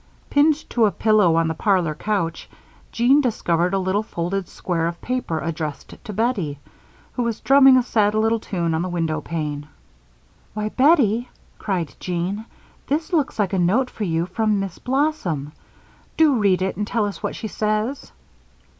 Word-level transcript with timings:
Pinned 0.31 0.67
to 0.71 0.87
a 0.87 0.91
pillow 0.91 1.35
on 1.35 1.47
the 1.47 1.53
parlor 1.53 1.93
couch, 1.93 2.49
Jean 2.91 3.21
discovered 3.21 3.71
a 3.75 3.77
little 3.77 4.01
folded 4.01 4.47
square 4.47 4.87
of 4.87 4.99
paper 4.99 5.37
addressed 5.39 5.93
to 6.03 6.11
Bettie, 6.11 6.57
who 7.13 7.21
was 7.21 7.39
drumming 7.39 7.77
a 7.77 7.83
sad 7.83 8.15
little 8.15 8.39
tune 8.39 8.73
on 8.73 8.81
the 8.81 8.89
window 8.89 9.21
pane. 9.21 9.67
"Why, 10.55 10.69
Bettie," 10.69 11.29
cried 11.59 11.93
Jean, 11.99 12.45
"this 12.87 13.13
looks 13.13 13.37
like 13.37 13.53
a 13.53 13.59
note 13.59 13.91
for 13.91 14.05
you 14.05 14.25
from 14.25 14.59
Miss 14.59 14.79
Blossom! 14.79 15.51
Do 16.17 16.33
read 16.33 16.63
it 16.63 16.77
and 16.77 16.87
tell 16.87 17.05
us 17.05 17.21
what 17.21 17.35
she 17.35 17.47
says." 17.47 18.11